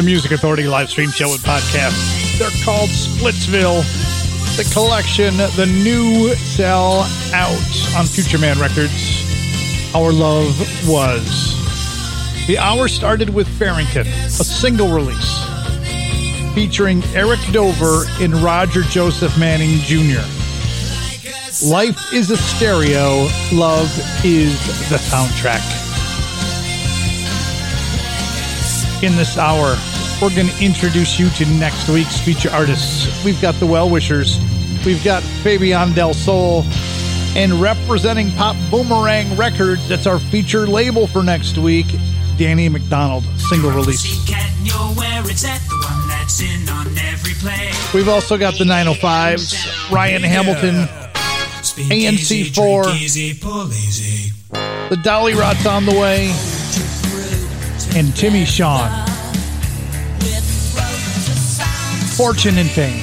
[0.00, 2.38] The Music Authority live stream show and podcast.
[2.38, 3.82] They're called Splitsville.
[4.56, 7.02] The collection, the new sell
[7.34, 9.92] out on Future Man Records.
[9.94, 10.56] Our Love
[10.88, 11.54] Was.
[12.46, 15.44] The hour started with Farrington, a single release
[16.54, 20.24] featuring Eric Dover and Roger Joseph Manning Jr.
[21.66, 23.90] Life is a stereo, love
[24.24, 24.58] is
[24.88, 25.60] the soundtrack.
[29.02, 29.76] In this hour,
[30.20, 33.24] we're going to introduce you to next week's feature artists.
[33.24, 34.38] We've got the Well Wishers,
[34.84, 36.62] we've got Fabian Del Sol,
[37.36, 41.86] and representing Pop Boomerang Records, that's our feature label for next week,
[42.36, 44.04] Danny McDonald, single release.
[47.94, 50.86] We've also got the 905s, Ryan Hamilton,
[51.88, 52.84] ANC4,
[54.90, 56.30] the Dollyrots on the way,
[57.98, 59.09] and Timmy Sean.
[62.20, 63.02] Fortune and fame.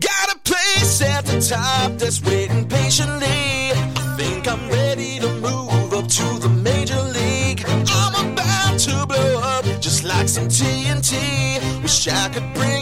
[0.00, 3.70] Got a place at the top that's waiting patiently.
[4.16, 7.62] Think I'm ready to move up to the major league.
[7.68, 11.82] I'm about to blow up just like some TNT.
[11.82, 12.77] Wish I could bring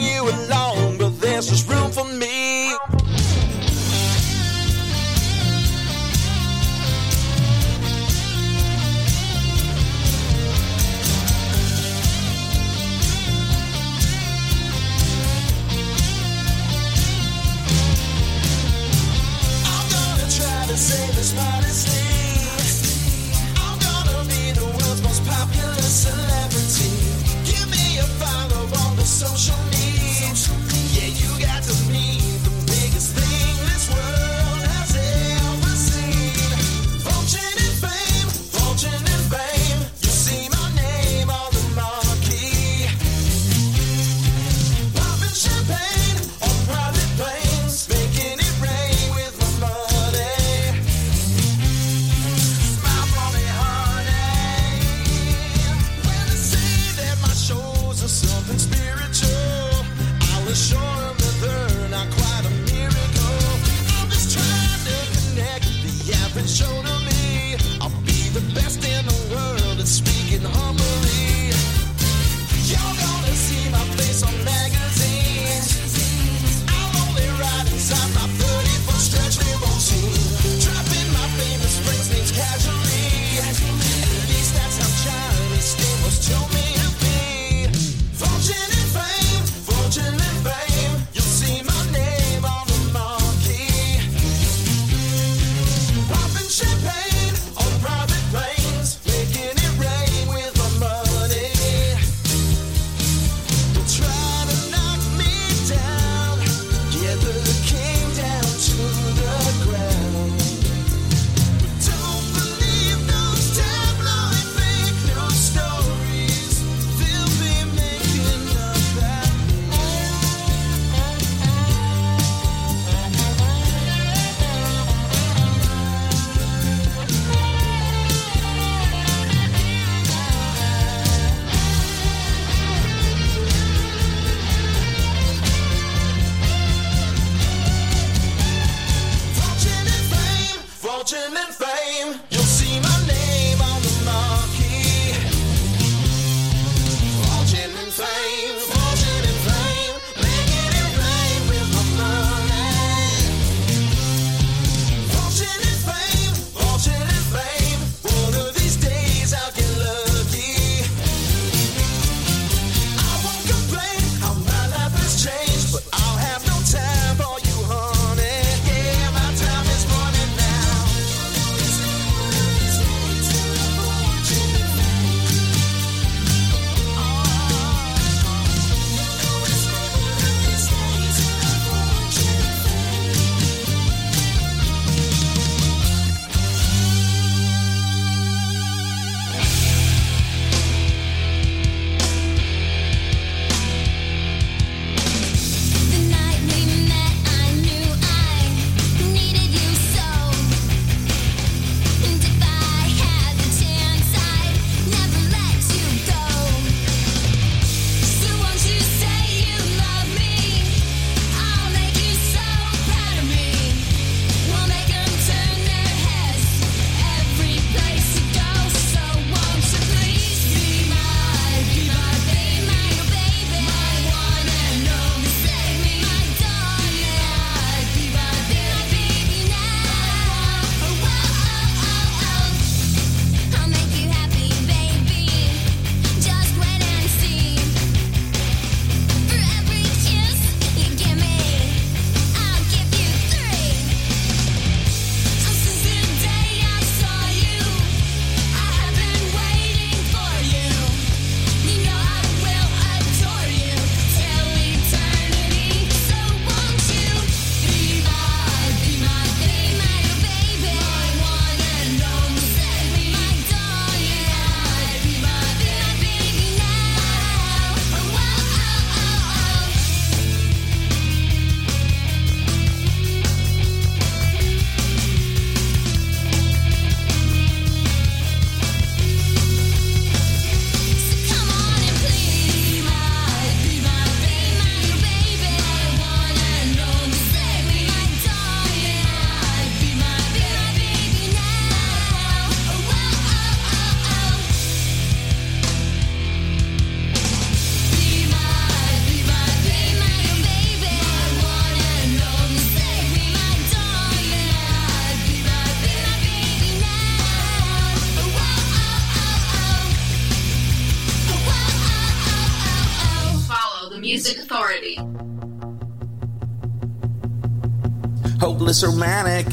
[318.76, 319.46] hopeless romantic.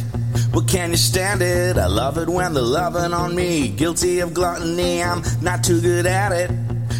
[0.51, 1.77] But can you stand it?
[1.77, 3.69] I love it when they're loving on me.
[3.69, 6.51] Guilty of gluttony, I'm not too good at it.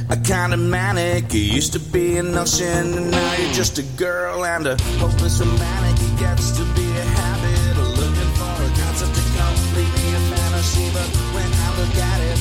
[0.09, 1.33] I kinda manic.
[1.33, 5.39] You used to be an ocean, and now you're just a girl and a hopeless
[5.39, 6.05] romantic.
[6.07, 10.89] It gets to be a habit looking for a concept to complete me a fantasy.
[10.93, 12.37] But when I look at it,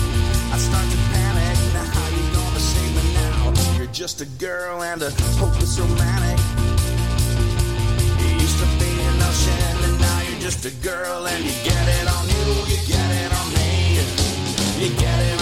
[0.52, 1.56] I start to panic.
[1.74, 3.52] Now, how you gonna save me now?
[3.78, 6.41] You're just a girl and a hopeless romantic.
[10.52, 14.85] Just a girl and you get it on you, you get it on me.
[14.85, 15.41] You get it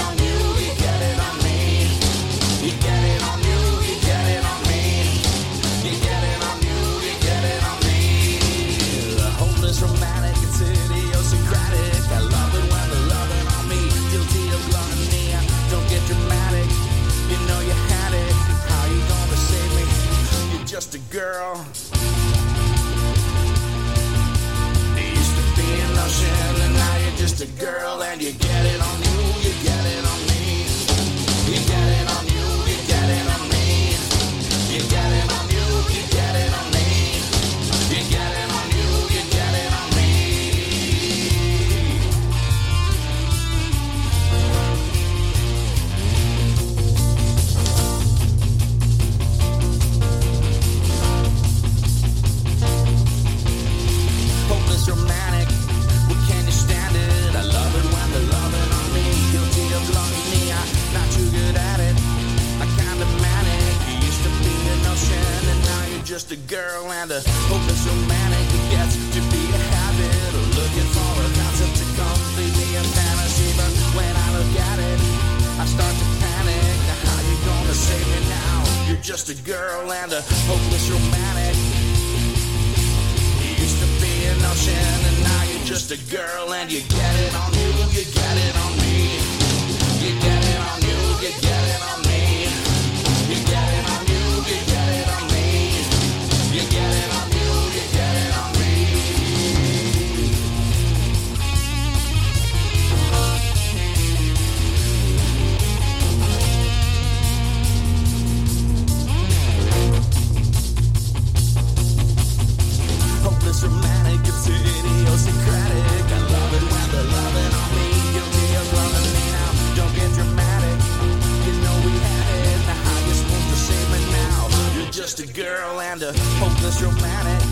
[125.17, 127.43] just a girl and a hopeless romantic.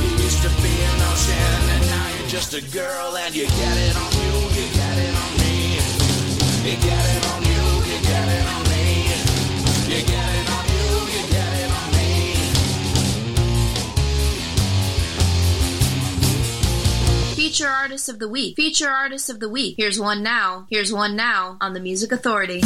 [0.00, 3.76] You used to be an ocean and now you're just a girl and you get
[3.88, 5.74] it on you, you get it on me.
[6.62, 9.10] You get it on you, you get it on me.
[9.90, 12.14] You get it on you, you get it on me.
[17.34, 18.54] Feature Artist of the Week.
[18.54, 19.74] Feature Artist of the Week.
[19.76, 20.68] Here's one now.
[20.70, 22.62] Here's one now on the Music Authority.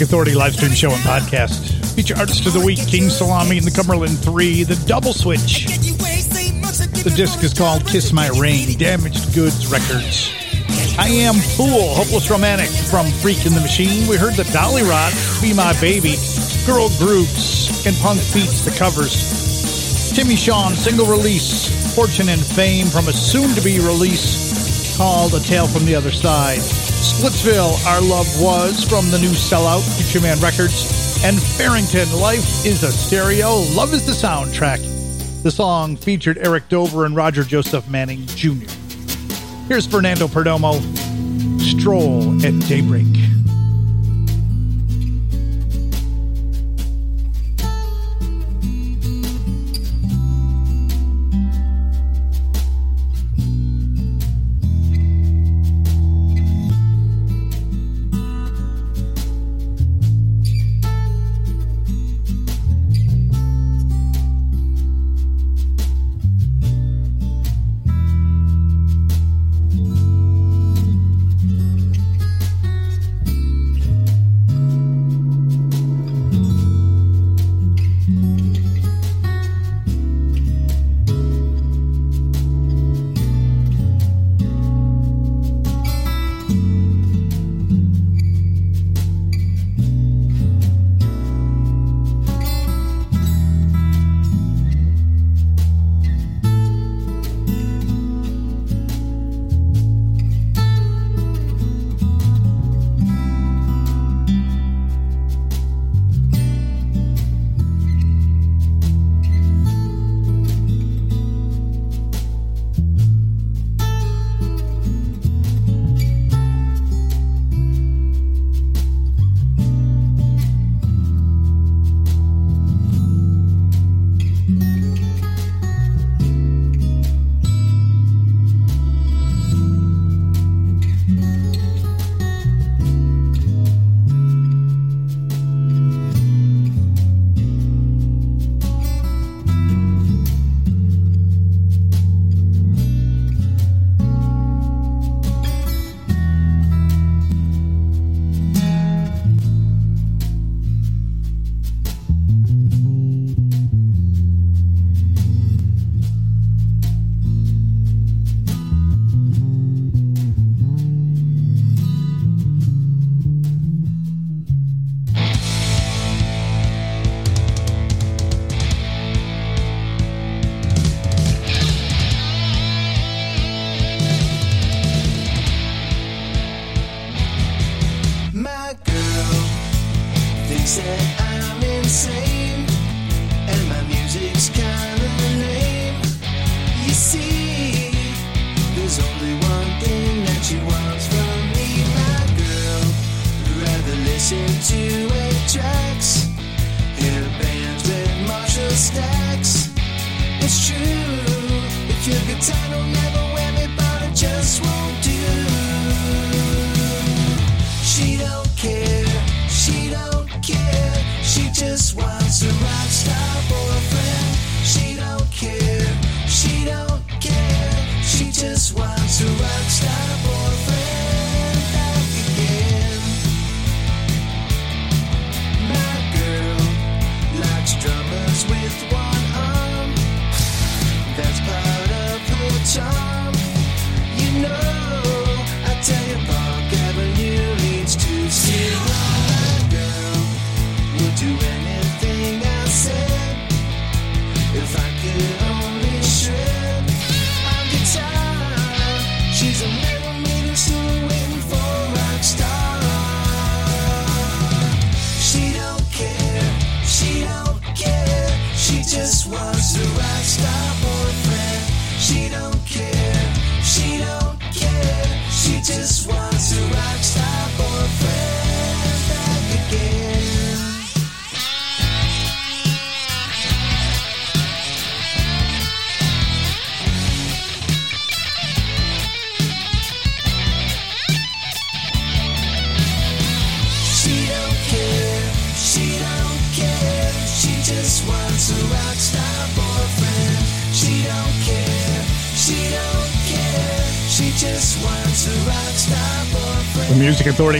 [0.00, 1.60] Music Authority live stream show and podcast.
[1.94, 5.66] Feature artist of the week, King Salami and the Cumberland Three, the Double Switch.
[7.04, 10.32] The disc is called Kiss My Ring, Damaged Goods Records.
[10.96, 14.08] I Am Fool, Hopeless Romantic from Freak in the Machine.
[14.08, 16.16] We heard the Dolly Rot, Be My Baby,
[16.64, 20.16] Girl Groups, and Punk Beats, the covers.
[20.16, 25.40] Timmy Sean, single release, Fortune and Fame from a soon to be release called A
[25.40, 26.79] Tale from the Other Side.
[27.00, 32.82] Splitsville, Our Love Was from the new Sellout, Future Man Records, and Farrington, Life is
[32.82, 34.80] a Stereo, Love is the Soundtrack.
[35.42, 38.70] The song featured Eric Dover and Roger Joseph Manning Jr.
[39.66, 40.78] Here's Fernando Perdomo,
[41.58, 43.29] Stroll at Daybreak.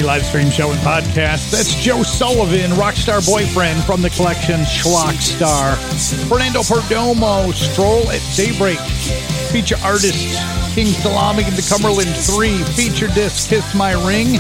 [0.01, 1.51] Authority live stream show and podcast.
[1.51, 5.77] That's Joe Sullivan, Rockstar Boyfriend from the collection Schlock Star.
[6.27, 8.79] Fernando Perdomo, Stroll at Daybreak.
[9.53, 10.39] Feature artist
[10.75, 12.63] King Salami and the Cumberland 3.
[12.75, 14.39] Feature disc Kiss My Ring.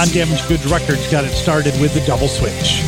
[0.00, 2.82] On Damaged Goods Records, got it started with the double switch.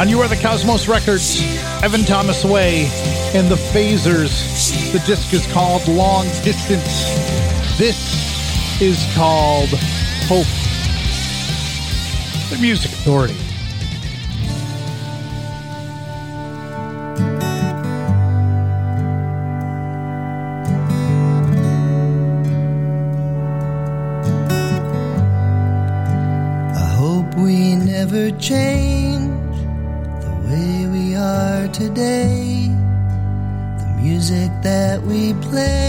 [0.00, 1.40] On You Are the Cosmos Records,
[1.82, 2.90] Evan Thomas Way
[3.32, 4.92] and the Phasers.
[4.92, 7.08] The disc is called Long Distance.
[7.78, 8.19] This
[8.80, 9.68] is called
[10.26, 10.46] Hope.
[12.48, 13.34] The Music Authority.
[26.74, 29.28] I hope we never change
[30.22, 32.68] the way we are today.
[33.78, 35.79] The music that we play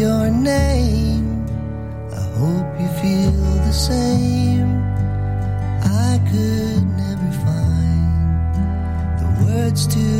[0.00, 1.44] your name.
[2.10, 3.32] I hope you feel
[3.68, 4.70] the same.
[6.08, 8.54] I could never find
[9.20, 10.19] the words to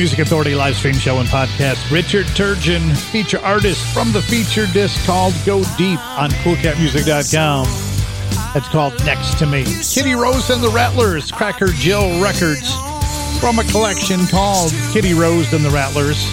[0.00, 1.90] Music Authority live stream show and podcast.
[1.90, 7.66] Richard Turgeon, feature artist from the feature disc called Go Deep on CoolCatMusic.com.
[8.56, 9.62] It's called Next to Me.
[9.62, 12.74] Kitty Rose and the Rattlers, Cracker Jill Records,
[13.40, 16.24] from a collection called Kitty Rose and the Rattlers.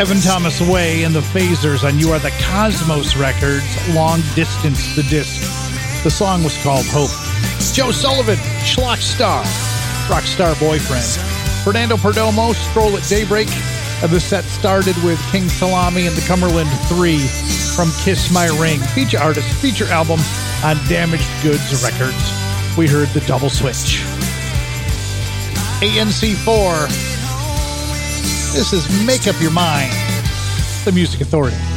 [0.00, 5.04] Evan Thomas Way and the Phasers on You Are the Cosmos Records, Long Distance the
[5.04, 5.40] Disc.
[6.02, 7.14] The song was called Hope.
[7.72, 9.44] Joe Sullivan, Schlock Star,
[10.08, 11.33] Rockstar Boyfriend.
[11.64, 13.48] Fernando Perdomo, Stroll at Daybreak.
[14.02, 17.18] The set started with King Salami and the Cumberland 3
[17.74, 18.80] from Kiss My Ring.
[18.80, 20.20] Feature artist, feature album
[20.62, 22.76] on Damaged Goods Records.
[22.76, 24.02] We heard the double switch.
[25.80, 26.86] ANC4.
[28.52, 29.94] This is Make Up Your Mind,
[30.84, 31.73] the Music Authority.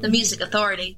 [0.00, 0.97] the music authority.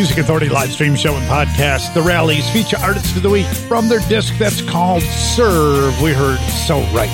[0.00, 1.92] Music Authority live stream show and podcast.
[1.92, 6.00] The rallies feature artists of the week from their disc that's called Serve.
[6.00, 7.10] We heard So Right.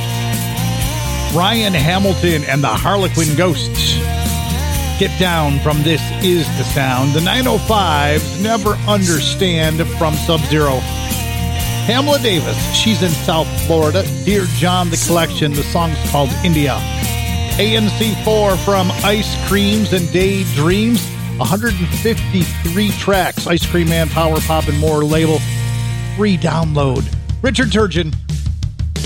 [1.35, 3.97] Ryan Hamilton and the Harlequin Ghosts.
[5.01, 7.13] Get down from This Is the Sound.
[7.13, 10.79] The 905s Never Understand from Sub Zero.
[11.89, 14.05] Pamela Davis, she's in South Florida.
[14.25, 16.79] Dear John, the collection, the song's called India.
[17.59, 21.16] ANC4 from Ice Creams and Daydreams.
[21.39, 23.47] 153 tracks.
[23.47, 25.39] Ice Cream Man, Power Pop, and more label.
[26.17, 27.05] Free download.
[27.43, 28.15] Richard Turgeon,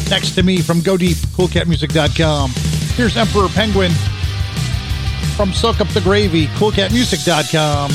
[0.09, 2.53] next to me from Go Deep, CoolCatMusic.com.
[2.95, 3.93] Here's Emperor Penguin
[5.37, 7.91] from Soak Up the Gravy, CoolCatMusic.com.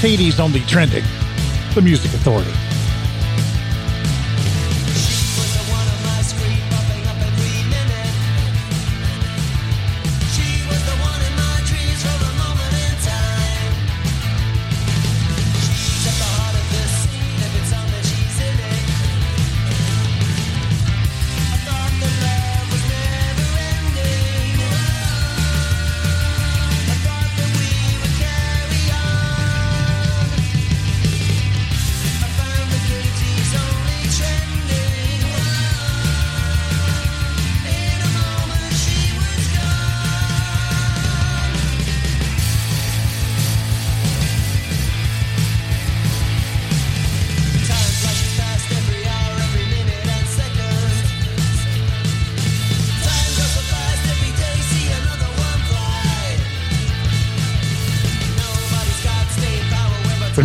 [0.00, 1.04] Katie's only trending.
[1.74, 2.67] The Music Authority.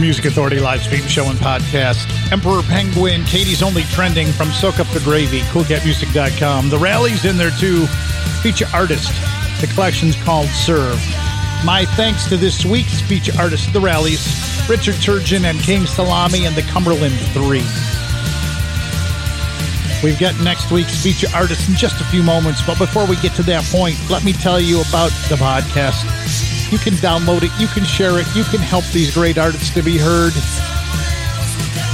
[0.03, 2.11] Music Authority live stream show and podcast.
[2.29, 6.69] Emperor Penguin, Katie's only trending from Soak Up the Gravy, CoolCatMusic.com.
[6.69, 7.85] The rallies in there too.
[8.41, 9.13] Feature artist.
[9.61, 10.99] The collection's called Serve.
[11.63, 14.27] My thanks to this week's feature artist, The Rallies,
[14.67, 17.63] Richard Turgeon and King Salami and the Cumberland Three.
[20.03, 23.35] We've got next week's feature artist in just a few moments, but before we get
[23.35, 26.42] to that point, let me tell you about the podcast.
[26.73, 29.83] You can download it, you can share it, you can help these great artists to
[29.83, 30.33] be heard.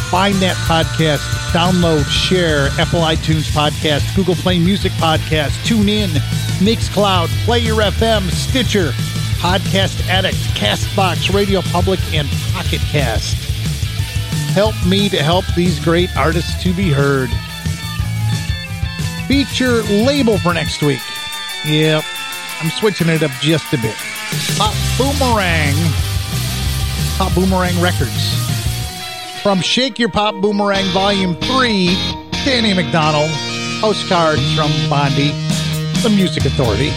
[0.09, 1.19] Find that podcast,
[1.51, 6.09] download, share Apple iTunes podcast, Google Play Music podcast, tune in,
[6.61, 8.91] Mixcloud, Player FM, Stitcher,
[9.41, 13.35] Podcast Addict, Castbox, Radio Public, and Pocket Cast.
[14.53, 17.29] Help me to help these great artists to be heard.
[19.27, 21.01] Feature label for next week.
[21.65, 22.05] Yep,
[22.61, 24.08] I'm switching it up just a bit.
[24.57, 25.75] Pop Boomerang.
[27.17, 28.35] Pop Boomerang Records.
[29.41, 31.87] From Shake Your Pop Boomerang Volume 3,
[32.45, 33.31] Danny McDonald.
[33.81, 35.31] Postcards from Bondi,
[36.03, 36.91] the Music Authority.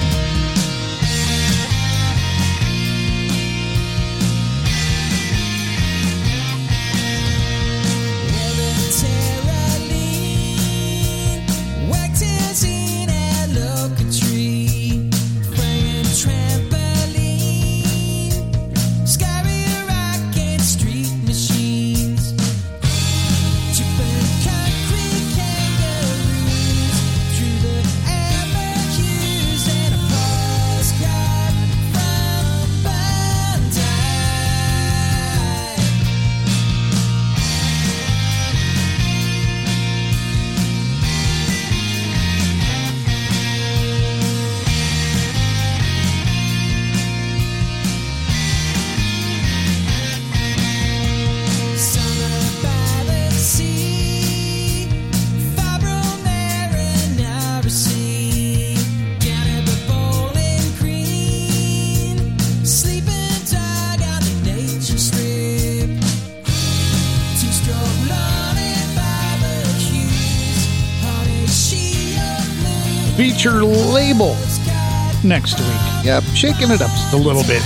[75.32, 76.04] Next week.
[76.04, 77.62] Yep, shaking it up just a little bit.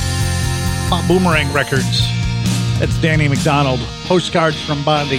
[0.89, 2.07] Pop Boomerang Records.
[2.79, 3.81] That's Danny McDonald.
[4.05, 5.19] Postcards from Bondi.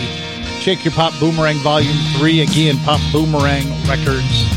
[0.61, 2.43] Shake Your Pop Boomerang Volume 3.
[2.43, 4.47] Again, Pop Boomerang Records.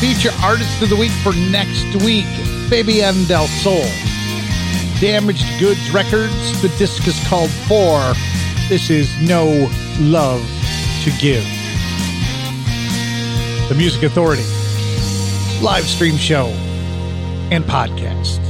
[0.00, 2.26] Feature Artist of the Week for next week.
[2.68, 3.86] Fabian Del Sol.
[4.98, 6.60] Damaged Goods Records.
[6.60, 8.00] The disc is called Four.
[8.68, 9.70] This is No
[10.00, 10.42] Love
[11.04, 11.44] to Give.
[13.68, 14.53] The Music Authority
[15.64, 16.48] live stream show
[17.50, 18.43] and podcast.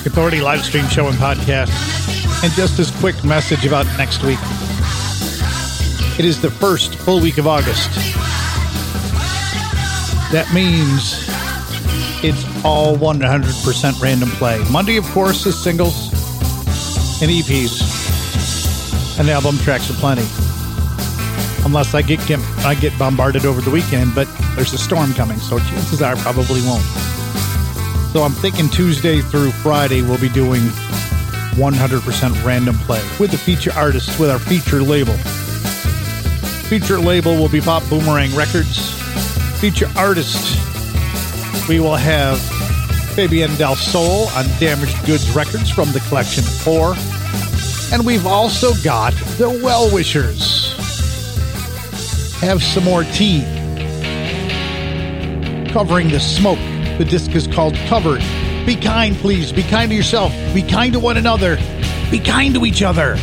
[0.00, 1.70] Authority live stream show and podcast.
[2.42, 4.38] And just this quick message about next week.
[6.18, 7.90] It is the first full week of August.
[10.30, 11.24] That means
[12.22, 14.62] it's all 100% random play.
[14.70, 16.12] Monday, of course, is singles
[17.22, 17.80] and EPs,
[19.18, 20.26] and album tracks are plenty.
[21.64, 22.20] Unless I get
[22.66, 26.20] I get bombarded over the weekend, but there's a storm coming, so chances are I
[26.20, 27.03] probably won't.
[28.14, 30.62] So I'm thinking Tuesday through Friday we'll be doing
[31.56, 35.14] 100% random play with the feature artists with our feature label.
[36.68, 38.92] Feature label will be Pop Boomerang Records.
[39.60, 40.56] Feature artist
[41.68, 42.40] we will have
[43.16, 46.94] Fabian Del Sol on Damaged Goods Records from the collection 4.
[47.92, 50.72] And we've also got the Well Wishers.
[52.40, 53.40] Have some more tea.
[55.72, 56.73] Covering the smoke.
[56.98, 58.20] The disc is called Covered.
[58.64, 59.52] Be kind, please.
[59.52, 60.32] Be kind to yourself.
[60.54, 61.56] Be kind to one another.
[62.10, 63.16] Be kind to each other.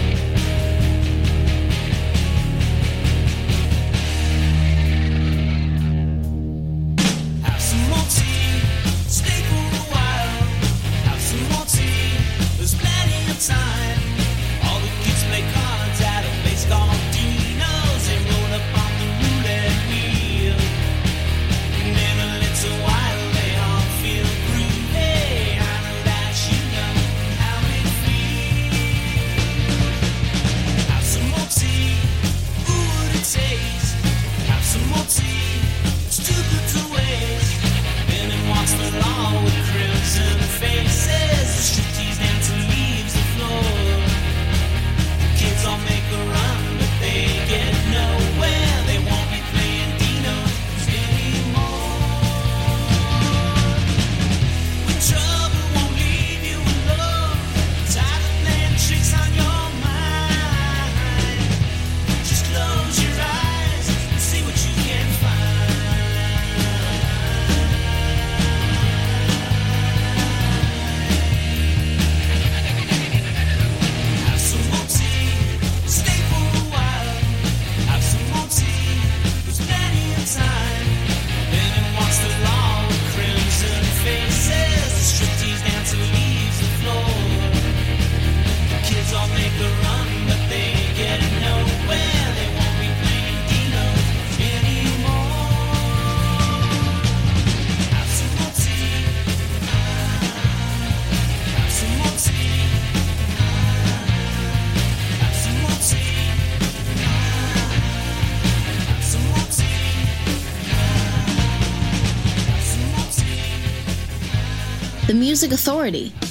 [115.32, 116.31] Music Authority.